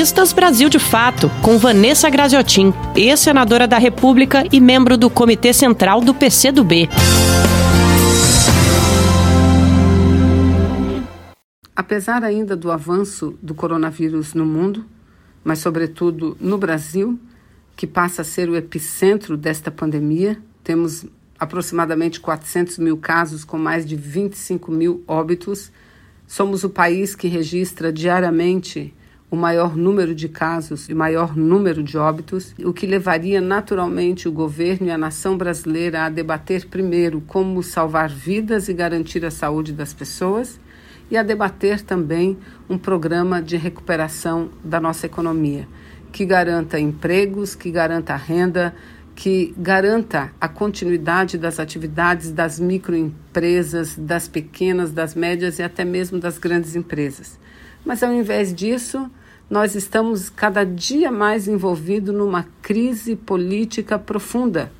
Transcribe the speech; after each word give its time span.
Feministas 0.00 0.32
Brasil 0.32 0.70
de 0.70 0.78
Fato, 0.78 1.30
com 1.42 1.58
Vanessa 1.58 2.08
Graziotin, 2.08 2.72
ex-senadora 2.96 3.68
da 3.68 3.76
República 3.76 4.46
e 4.50 4.58
membro 4.58 4.96
do 4.96 5.10
Comitê 5.10 5.52
Central 5.52 6.00
do 6.00 6.14
PCdoB. 6.14 6.88
Apesar 11.76 12.24
ainda 12.24 12.56
do 12.56 12.72
avanço 12.72 13.38
do 13.42 13.54
coronavírus 13.54 14.32
no 14.32 14.46
mundo, 14.46 14.86
mas 15.44 15.58
sobretudo 15.58 16.34
no 16.40 16.56
Brasil, 16.56 17.20
que 17.76 17.86
passa 17.86 18.22
a 18.22 18.24
ser 18.24 18.48
o 18.48 18.56
epicentro 18.56 19.36
desta 19.36 19.70
pandemia, 19.70 20.38
temos 20.64 21.04
aproximadamente 21.38 22.18
400 22.20 22.78
mil 22.78 22.96
casos 22.96 23.44
com 23.44 23.58
mais 23.58 23.84
de 23.84 23.96
25 23.96 24.72
mil 24.72 25.04
óbitos. 25.06 25.70
Somos 26.26 26.64
o 26.64 26.70
país 26.70 27.14
que 27.14 27.28
registra 27.28 27.92
diariamente 27.92 28.94
o 29.30 29.36
maior 29.36 29.76
número 29.76 30.14
de 30.14 30.28
casos 30.28 30.88
e 30.88 30.94
maior 30.94 31.36
número 31.36 31.82
de 31.82 31.96
óbitos, 31.96 32.52
o 32.64 32.72
que 32.72 32.84
levaria 32.84 33.40
naturalmente 33.40 34.28
o 34.28 34.32
governo 34.32 34.88
e 34.88 34.90
a 34.90 34.98
nação 34.98 35.38
brasileira 35.38 36.04
a 36.04 36.08
debater 36.08 36.66
primeiro 36.66 37.20
como 37.20 37.62
salvar 37.62 38.10
vidas 38.10 38.68
e 38.68 38.74
garantir 38.74 39.24
a 39.24 39.30
saúde 39.30 39.72
das 39.72 39.94
pessoas 39.94 40.58
e 41.08 41.16
a 41.16 41.22
debater 41.22 41.80
também 41.80 42.38
um 42.68 42.76
programa 42.76 43.40
de 43.40 43.56
recuperação 43.56 44.50
da 44.64 44.80
nossa 44.80 45.06
economia, 45.06 45.68
que 46.12 46.24
garanta 46.24 46.78
empregos, 46.78 47.54
que 47.54 47.70
garanta 47.70 48.16
renda, 48.16 48.74
que 49.14 49.54
garanta 49.58 50.32
a 50.40 50.48
continuidade 50.48 51.36
das 51.36 51.60
atividades 51.60 52.32
das 52.32 52.58
microempresas, 52.58 53.96
das 53.96 54.26
pequenas, 54.26 54.92
das 54.92 55.14
médias 55.14 55.58
e 55.58 55.62
até 55.62 55.84
mesmo 55.84 56.18
das 56.18 56.38
grandes 56.38 56.74
empresas. 56.74 57.38
Mas 57.84 58.02
ao 58.02 58.12
invés 58.12 58.54
disso, 58.54 59.10
nós 59.50 59.74
estamos 59.74 60.30
cada 60.30 60.64
dia 60.64 61.10
mais 61.10 61.48
envolvidos 61.48 62.14
numa 62.14 62.46
crise 62.62 63.16
política 63.16 63.98
profunda, 63.98 64.70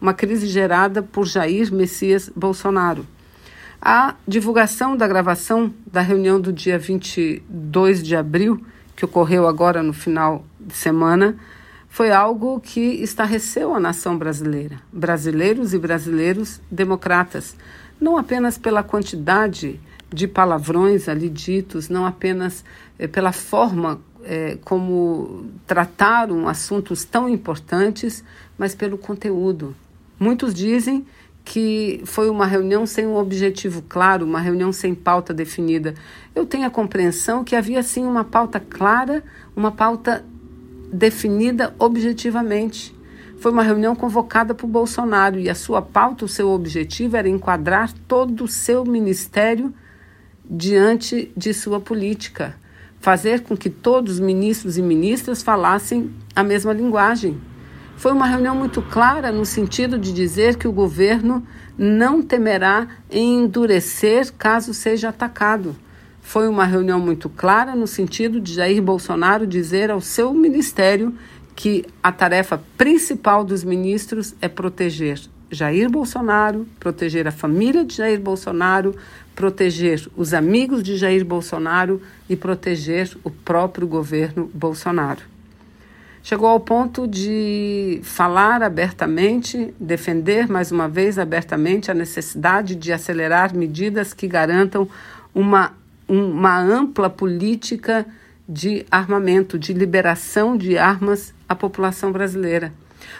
uma 0.00 0.12
crise 0.12 0.48
gerada 0.48 1.00
por 1.00 1.24
Jair 1.24 1.72
Messias 1.72 2.28
Bolsonaro. 2.34 3.06
A 3.80 4.16
divulgação 4.26 4.96
da 4.96 5.06
gravação 5.06 5.72
da 5.86 6.00
reunião 6.00 6.40
do 6.40 6.52
dia 6.52 6.76
22 6.76 8.02
de 8.02 8.16
abril, 8.16 8.60
que 8.96 9.04
ocorreu 9.04 9.46
agora 9.46 9.80
no 9.80 9.92
final 9.92 10.44
de 10.58 10.74
semana, 10.74 11.36
foi 11.88 12.10
algo 12.10 12.58
que 12.58 12.80
estarreceu 12.80 13.76
a 13.76 13.80
nação 13.80 14.18
brasileira, 14.18 14.80
brasileiros 14.92 15.72
e 15.72 15.78
brasileiros 15.78 16.60
democratas, 16.68 17.56
não 18.00 18.18
apenas 18.18 18.58
pela 18.58 18.82
quantidade 18.82 19.80
de 20.12 20.26
palavrões 20.26 21.08
ali 21.08 21.28
ditos, 21.28 21.88
não 21.88 22.04
apenas 22.04 22.64
eh, 22.98 23.06
pela 23.06 23.32
forma 23.32 24.00
é, 24.26 24.58
como 24.64 25.46
trataram 25.66 26.48
assuntos 26.48 27.04
tão 27.04 27.28
importantes, 27.28 28.24
mas 28.58 28.74
pelo 28.74 28.98
conteúdo. 28.98 29.74
Muitos 30.18 30.52
dizem 30.52 31.06
que 31.44 32.02
foi 32.04 32.28
uma 32.28 32.44
reunião 32.44 32.84
sem 32.86 33.06
um 33.06 33.16
objetivo 33.16 33.82
claro, 33.88 34.26
uma 34.26 34.40
reunião 34.40 34.72
sem 34.72 34.94
pauta 34.96 35.32
definida. 35.32 35.94
Eu 36.34 36.44
tenho 36.44 36.66
a 36.66 36.70
compreensão 36.70 37.44
que 37.44 37.54
havia 37.54 37.82
sim 37.84 38.04
uma 38.04 38.24
pauta 38.24 38.58
clara, 38.58 39.22
uma 39.54 39.70
pauta 39.70 40.24
definida 40.92 41.72
objetivamente. 41.78 42.92
Foi 43.38 43.52
uma 43.52 43.62
reunião 43.62 43.94
convocada 43.94 44.54
por 44.54 44.66
Bolsonaro 44.66 45.38
e 45.38 45.48
a 45.48 45.54
sua 45.54 45.80
pauta, 45.80 46.24
o 46.24 46.28
seu 46.28 46.48
objetivo 46.50 47.16
era 47.16 47.28
enquadrar 47.28 47.92
todo 48.08 48.44
o 48.44 48.48
seu 48.48 48.84
ministério 48.84 49.72
diante 50.48 51.30
de 51.36 51.54
sua 51.54 51.78
política 51.78 52.56
fazer 53.00 53.42
com 53.42 53.56
que 53.56 53.70
todos 53.70 54.14
os 54.14 54.20
ministros 54.20 54.76
e 54.78 54.82
ministras 54.82 55.42
falassem 55.42 56.10
a 56.34 56.42
mesma 56.42 56.72
linguagem. 56.72 57.40
Foi 57.96 58.12
uma 58.12 58.26
reunião 58.26 58.54
muito 58.54 58.82
clara 58.82 59.32
no 59.32 59.46
sentido 59.46 59.98
de 59.98 60.12
dizer 60.12 60.56
que 60.56 60.68
o 60.68 60.72
governo 60.72 61.46
não 61.78 62.20
temerá 62.20 62.88
em 63.10 63.44
endurecer 63.44 64.32
caso 64.34 64.74
seja 64.74 65.08
atacado. 65.08 65.74
Foi 66.20 66.48
uma 66.48 66.64
reunião 66.64 66.98
muito 66.98 67.28
clara 67.28 67.74
no 67.74 67.86
sentido 67.86 68.40
de 68.40 68.54
Jair 68.54 68.82
Bolsonaro 68.82 69.46
dizer 69.46 69.90
ao 69.90 70.00
seu 70.00 70.34
ministério 70.34 71.14
que 71.54 71.86
a 72.02 72.12
tarefa 72.12 72.60
principal 72.76 73.44
dos 73.44 73.64
ministros 73.64 74.34
é 74.42 74.48
proteger 74.48 75.20
Jair 75.50 75.88
Bolsonaro, 75.88 76.66
proteger 76.80 77.28
a 77.28 77.30
família 77.30 77.84
de 77.84 77.94
Jair 77.94 78.20
Bolsonaro, 78.20 78.96
proteger 79.34 80.08
os 80.16 80.34
amigos 80.34 80.82
de 80.82 80.96
Jair 80.96 81.24
Bolsonaro 81.24 82.02
e 82.28 82.34
proteger 82.34 83.16
o 83.22 83.30
próprio 83.30 83.86
governo 83.86 84.50
Bolsonaro. 84.52 85.22
Chegou 86.22 86.48
ao 86.48 86.58
ponto 86.58 87.06
de 87.06 88.00
falar 88.02 88.60
abertamente, 88.60 89.72
defender 89.78 90.48
mais 90.48 90.72
uma 90.72 90.88
vez 90.88 91.20
abertamente 91.20 91.88
a 91.88 91.94
necessidade 91.94 92.74
de 92.74 92.92
acelerar 92.92 93.54
medidas 93.54 94.12
que 94.12 94.26
garantam 94.26 94.88
uma, 95.32 95.72
uma 96.08 96.58
ampla 96.58 97.08
política 97.08 98.04
de 98.48 98.84
armamento, 98.90 99.56
de 99.56 99.72
liberação 99.72 100.56
de 100.56 100.76
armas 100.76 101.32
à 101.48 101.54
população 101.54 102.10
brasileira. 102.10 102.72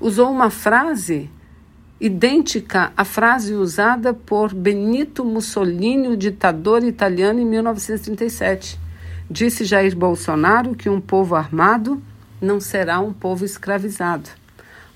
Usou 0.00 0.28
uma 0.32 0.50
frase 0.50 1.30
idêntica 2.00 2.92
à 2.96 3.04
frase 3.04 3.54
usada 3.54 4.14
por 4.14 4.54
Benito 4.54 5.24
Mussolini, 5.24 6.08
o 6.08 6.16
ditador 6.16 6.84
italiano, 6.84 7.40
em 7.40 7.44
1937. 7.44 8.78
Disse 9.30 9.64
Jair 9.64 9.96
Bolsonaro 9.96 10.74
que 10.74 10.88
um 10.88 11.00
povo 11.00 11.34
armado 11.34 12.00
não 12.40 12.60
será 12.60 13.00
um 13.00 13.12
povo 13.12 13.44
escravizado. 13.44 14.30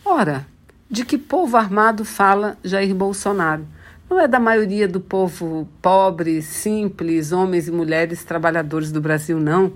Ora, 0.05 0.47
de 0.89 1.05
que 1.05 1.19
povo 1.19 1.57
armado 1.57 2.05
fala 2.05 2.57
Jair 2.63 2.95
Bolsonaro? 2.95 3.67
Não 4.09 4.21
é 4.21 4.29
da 4.29 4.39
maioria 4.39 4.87
do 4.87 5.01
povo 5.01 5.67
pobre, 5.81 6.43
simples, 6.43 7.33
homens 7.33 7.67
e 7.67 7.73
mulheres 7.73 8.23
trabalhadores 8.25 8.93
do 8.93 9.01
Brasil, 9.01 9.41
não. 9.41 9.73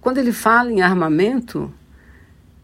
Quando 0.00 0.18
ele 0.18 0.32
fala 0.32 0.72
em 0.72 0.80
armamento, 0.80 1.72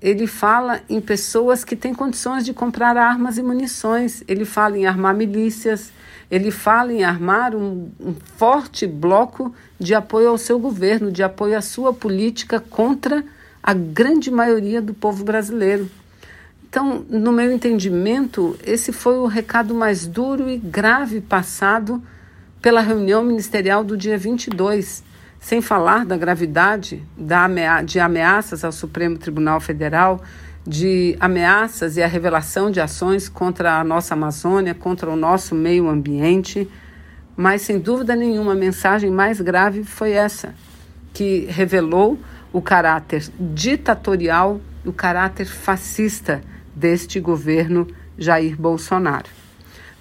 ele 0.07 0.29
fala 0.29 0.81
em 0.89 1.01
pessoas 1.01 1.65
que 1.65 1.75
têm 1.75 1.93
condições 1.93 2.45
de 2.45 2.55
comprar 2.55 2.97
armas 2.97 3.39
e 3.39 3.43
munições, 3.43 4.23
ele 4.29 4.45
fala 4.45 4.79
em 4.79 4.87
armar 4.87 5.13
milícias, 5.13 5.91
ele 6.31 6.53
fala 6.53 6.93
em 6.93 7.03
armar 7.03 7.57
um, 7.57 7.91
um, 7.99 8.15
forte 8.37 8.87
bloco 8.87 9.53
de 9.81 9.97
apoio 9.97 10.29
ao 10.29 10.39
seu 10.39 10.61
governo, 10.61 11.11
de 11.11 11.25
apoio 11.25 11.59
à 11.59 11.61
sua 11.61 11.93
política 11.93 12.61
contra 12.61 13.25
a 13.61 13.75
grande 13.75 14.31
maioria 14.31 14.81
do 14.81 14.95
povo 14.95 15.25
brasileiro. 15.25 15.91
Então, 16.69 17.05
no 17.11 17.33
meu 17.33 17.51
entendimento, 17.51 18.57
esse 18.65 18.93
foi 18.93 19.19
o 19.19 19.27
recado 19.27 19.75
mais 19.75 20.07
duro 20.07 20.49
e 20.49 20.57
grave 20.57 21.21
passado 21.21 22.01
pela 22.63 22.81
reunião 22.81 23.25
ministerial 23.25 23.83
do 23.83 23.97
dia 23.97 24.17
22 24.17 25.03
sem 25.47 25.63
falar 25.63 26.05
da 26.05 26.17
gravidade 26.17 27.01
da 27.17 27.47
de 27.85 28.01
ameaças 28.01 28.65
ao 28.65 28.73
Supremo 28.73 29.17
Tribunal 29.17 29.61
Federal, 29.61 30.21
de 30.67 31.17
ameaças 31.21 31.97
e 31.97 32.03
a 32.03 32.09
revelação 32.09 32.69
de 32.69 32.81
ações 32.81 33.29
contra 33.29 33.79
a 33.79 33.85
nossa 33.85 34.15
Amazônia, 34.15 34.75
contra 34.75 35.09
o 35.09 35.15
nosso 35.15 35.55
meio 35.55 35.89
ambiente. 35.89 36.69
Mas, 37.37 37.63
sem 37.63 37.79
dúvida 37.79 38.17
nenhuma, 38.17 38.55
a 38.55 38.57
mensagem 38.57 39.09
mais 39.09 39.41
grave 39.41 39.85
foi 39.85 40.11
essa, 40.11 40.53
que 41.15 41.47
revelou 41.49 42.19
o 42.53 42.61
caráter 42.61 43.31
ditatorial, 43.39 44.61
o 44.85 44.93
caráter 44.93 45.47
fascista 45.47 46.43
deste 46.75 47.21
governo 47.21 47.87
Jair 48.19 48.57
Bolsonaro. 48.61 49.31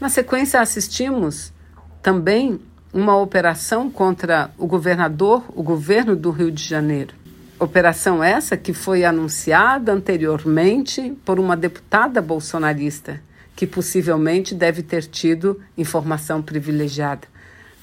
Na 0.01 0.09
sequência, 0.09 0.59
assistimos 0.59 1.53
também 2.01 2.59
uma 2.95 3.17
operação 3.17 3.91
contra 3.91 4.51
o 4.57 4.66
governador, 4.66 5.44
o 5.53 5.61
governo 5.61 6.16
do 6.16 6.31
Rio 6.31 6.49
de 6.49 6.64
Janeiro. 6.64 7.14
Operação 7.59 8.23
essa 8.23 8.55
que 8.55 8.72
foi 8.72 9.03
anunciada 9.03 9.91
anteriormente 9.91 11.14
por 11.25 11.37
uma 11.37 11.58
deputada 11.58 12.22
bolsonarista, 12.22 13.22
que 13.53 13.67
possivelmente 13.67 14.55
deve 14.55 14.81
ter 14.81 15.03
tido 15.03 15.61
informação 15.78 16.41
privilegiada. 16.41 17.28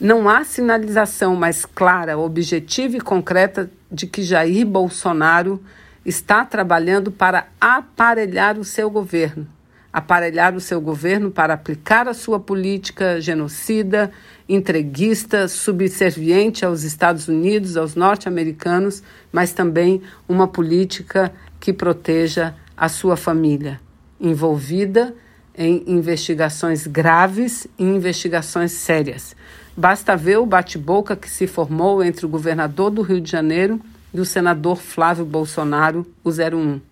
Não 0.01 0.31
há 0.31 0.45
sinalização 0.45 1.37
mais 1.37 1.67
clara, 1.67 2.17
objetiva 2.17 2.97
e 2.97 3.01
concreta 3.01 3.71
de 3.91 4.07
que 4.07 4.23
Jair 4.23 4.65
Bolsonaro 4.65 5.63
está 6.07 6.43
trabalhando 6.43 7.13
para 7.13 7.49
aparelhar 7.61 8.59
o 8.59 8.65
seu 8.65 8.89
governo, 8.89 9.47
aparelhar 9.93 10.57
o 10.57 10.61
seu 10.61 10.81
governo 10.81 11.31
para 11.31 11.55
aplicar 11.55 12.09
a 12.09 12.15
sua 12.15 12.41
política 12.41 13.21
genocida, 13.21 14.11
entreguista, 14.49 15.47
subserviente 15.47 16.65
aos 16.65 16.83
Estados 16.83 17.29
Unidos, 17.29 17.77
aos 17.77 17.95
norte-americanos, 17.95 19.03
mas 19.31 19.53
também 19.53 20.03
uma 20.29 20.49
política 20.49 21.33
que 21.61 21.73
proteja 21.73 22.55
a 22.77 22.89
sua 22.89 23.17
família, 23.17 23.81
envolvida 24.21 25.15
em 25.55 25.85
investigações 25.87 26.87
graves 26.87 27.67
e 27.79 27.85
investigações 27.85 28.73
sérias. 28.73 29.37
Basta 29.77 30.17
ver 30.17 30.39
o 30.39 30.47
bate-boca 30.47 31.15
que 31.15 31.29
se 31.29 31.47
formou 31.47 32.03
entre 32.03 32.25
o 32.25 32.29
governador 32.29 32.91
do 32.91 33.03
Rio 33.03 33.21
de 33.21 33.31
Janeiro 33.31 33.81
do 34.13 34.25
senador 34.25 34.77
Flávio 34.77 35.25
Bolsonaro, 35.25 36.07
o 36.23 36.31
01. 36.31 36.92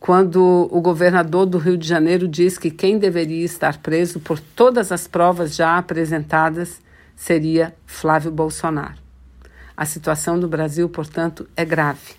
Quando 0.00 0.66
o 0.72 0.80
governador 0.80 1.44
do 1.44 1.58
Rio 1.58 1.76
de 1.76 1.86
Janeiro 1.86 2.26
diz 2.26 2.56
que 2.56 2.70
quem 2.70 2.98
deveria 2.98 3.44
estar 3.44 3.76
preso 3.76 4.18
por 4.18 4.40
todas 4.40 4.90
as 4.90 5.06
provas 5.06 5.54
já 5.54 5.76
apresentadas 5.76 6.80
seria 7.14 7.74
Flávio 7.84 8.30
Bolsonaro. 8.30 8.98
A 9.76 9.84
situação 9.84 10.40
do 10.40 10.48
Brasil, 10.48 10.88
portanto, 10.88 11.46
é 11.54 11.66
grave. 11.66 12.14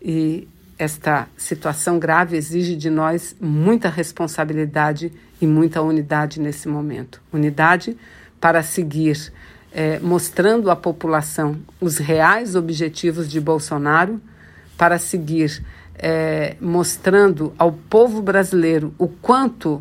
E 0.00 0.48
esta 0.78 1.28
situação 1.36 1.98
grave 1.98 2.34
exige 2.34 2.74
de 2.74 2.88
nós 2.88 3.36
muita 3.38 3.90
responsabilidade 3.90 5.12
e 5.38 5.46
muita 5.46 5.82
unidade 5.82 6.40
nesse 6.40 6.66
momento. 6.66 7.20
Unidade 7.30 7.94
para 8.40 8.62
seguir 8.62 9.30
é, 9.70 9.98
mostrando 10.00 10.70
à 10.70 10.76
população 10.76 11.60
os 11.78 11.98
reais 11.98 12.54
objetivos 12.54 13.30
de 13.30 13.38
Bolsonaro, 13.38 14.18
para 14.78 14.98
seguir 14.98 15.62
é, 16.02 16.56
mostrando 16.60 17.54
ao 17.56 17.70
povo 17.70 18.20
brasileiro 18.20 18.92
o 18.98 19.06
quanto 19.06 19.80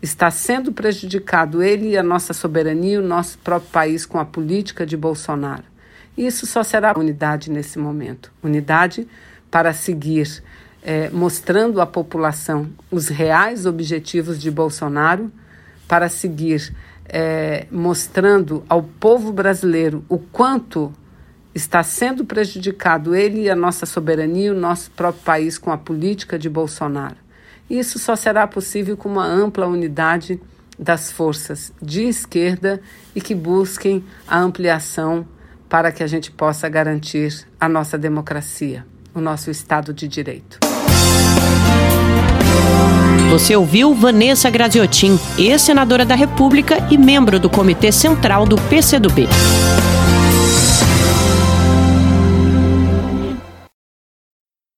está 0.00 0.30
sendo 0.30 0.72
prejudicado 0.72 1.62
ele 1.62 1.90
e 1.90 1.98
a 1.98 2.02
nossa 2.02 2.32
soberania, 2.32 2.98
o 2.98 3.06
nosso 3.06 3.36
próprio 3.38 3.70
país 3.70 4.06
com 4.06 4.18
a 4.18 4.24
política 4.24 4.86
de 4.86 4.96
Bolsonaro. 4.96 5.64
Isso 6.16 6.46
só 6.46 6.62
será 6.62 6.98
unidade 6.98 7.50
nesse 7.50 7.78
momento 7.78 8.32
unidade 8.42 9.06
para 9.50 9.74
seguir 9.74 10.42
é, 10.82 11.10
mostrando 11.10 11.80
à 11.80 11.86
população 11.86 12.70
os 12.90 13.08
reais 13.08 13.66
objetivos 13.66 14.40
de 14.40 14.50
Bolsonaro, 14.50 15.30
para 15.86 16.08
seguir 16.08 16.74
é, 17.06 17.66
mostrando 17.70 18.64
ao 18.68 18.82
povo 18.82 19.32
brasileiro 19.32 20.04
o 20.08 20.18
quanto 20.18 20.92
está 21.54 21.82
sendo 21.82 22.24
prejudicado 22.24 23.14
ele 23.14 23.42
e 23.42 23.50
a 23.50 23.56
nossa 23.56 23.86
soberania, 23.86 24.52
o 24.52 24.56
nosso 24.56 24.90
próprio 24.92 25.22
país 25.22 25.58
com 25.58 25.70
a 25.70 25.78
política 25.78 26.38
de 26.38 26.48
Bolsonaro. 26.48 27.16
Isso 27.68 27.98
só 27.98 28.16
será 28.16 28.46
possível 28.46 28.96
com 28.96 29.08
uma 29.08 29.26
ampla 29.26 29.66
unidade 29.66 30.40
das 30.78 31.12
forças 31.12 31.72
de 31.80 32.04
esquerda 32.04 32.80
e 33.14 33.20
que 33.20 33.34
busquem 33.34 34.04
a 34.26 34.38
ampliação 34.38 35.26
para 35.68 35.92
que 35.92 36.02
a 36.02 36.06
gente 36.06 36.30
possa 36.32 36.68
garantir 36.68 37.46
a 37.60 37.68
nossa 37.68 37.96
democracia, 37.96 38.84
o 39.14 39.20
nosso 39.20 39.50
Estado 39.50 39.92
de 39.92 40.08
Direito. 40.08 40.58
Você 43.30 43.54
ouviu 43.54 43.94
Vanessa 43.94 44.50
Graziotin, 44.50 45.16
ex-senadora 45.38 46.04
da 46.04 46.16
República 46.16 46.78
e 46.90 46.98
membro 46.98 47.38
do 47.38 47.48
Comitê 47.48 47.92
Central 47.92 48.44
do 48.44 48.56
PCdoB. 48.56 49.28